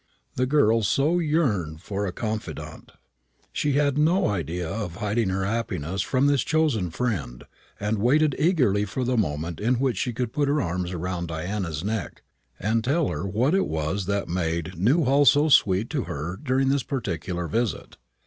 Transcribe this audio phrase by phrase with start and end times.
[0.33, 2.93] The girl so yearned for a confidante.
[3.53, 7.43] She had no idea of hiding her happiness from this chosen friend,
[7.79, 11.83] and waited eagerly for the moment in which she could put her arms round Diana's
[11.83, 12.23] neck
[12.59, 16.69] and tell her what it was that had made Newhall so sweet to her during
[16.69, 17.97] this particular visit.